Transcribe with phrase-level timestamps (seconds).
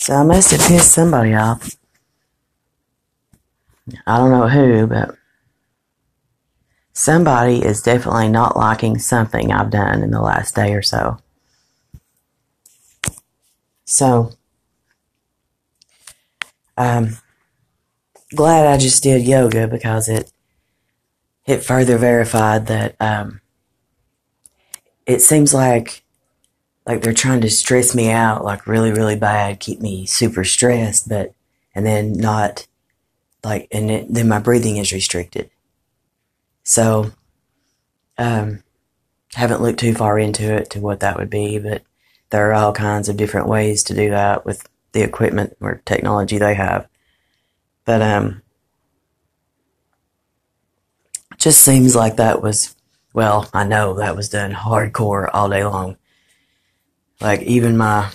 [0.00, 1.76] So I must have pissed somebody off.
[4.06, 5.14] I don't know who, but
[6.94, 11.18] somebody is definitely not liking something I've done in the last day or so.
[13.84, 14.32] So,
[16.78, 17.18] um,
[18.34, 20.32] glad I just did yoga because it
[21.44, 23.42] it further verified that um,
[25.04, 25.99] it seems like
[26.90, 31.08] like they're trying to stress me out like really really bad, keep me super stressed,
[31.08, 31.32] but
[31.72, 32.66] and then not
[33.44, 35.50] like and it, then my breathing is restricted.
[36.64, 37.12] So,
[38.18, 38.64] um,
[39.34, 41.82] haven't looked too far into it to what that would be, but
[42.30, 46.38] there are all kinds of different ways to do that with the equipment or technology
[46.38, 46.88] they have.
[47.84, 48.42] But um,
[51.38, 52.74] just seems like that was
[53.12, 55.96] well, I know that was done hardcore all day long.
[57.20, 58.10] Like even my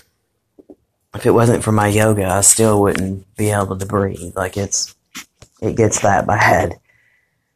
[1.13, 4.35] if it wasn't for my yoga, I still wouldn't be able to breathe.
[4.35, 4.95] Like it's
[5.62, 6.79] it gets that bad.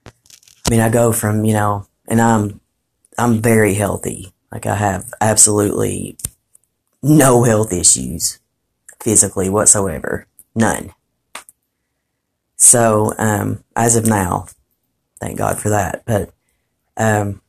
[0.05, 2.59] I mean, I go from, you know, and I'm
[3.17, 4.33] I'm very healthy.
[4.51, 6.17] Like I have absolutely
[7.01, 8.39] no health issues
[9.01, 10.27] physically whatsoever.
[10.55, 10.93] None.
[12.55, 14.47] So, um, as of now,
[15.21, 16.03] thank God for that.
[16.05, 16.33] But,
[16.97, 17.41] um,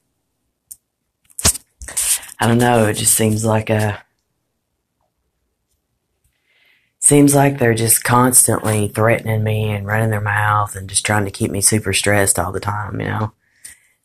[2.40, 2.86] I don't know.
[2.86, 4.02] It just seems like a,
[6.98, 11.30] seems like they're just constantly threatening me and running their mouth and just trying to
[11.30, 13.32] keep me super stressed all the time, you know?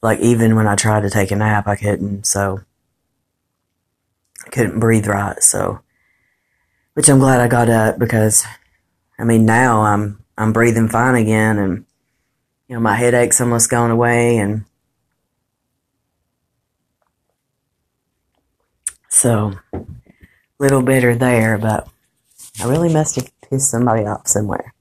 [0.02, 2.60] Like even when I tried to take a nap, I couldn't, so
[4.46, 5.80] I couldn't breathe right, so
[6.96, 8.46] which I'm glad I got up because
[9.20, 11.86] I mean now I'm I'm breathing fine again and
[12.68, 14.66] you know my headache's almost gone away and
[19.26, 19.54] so
[20.60, 21.88] little better there, but
[22.62, 24.72] I really must have pissed somebody off somewhere.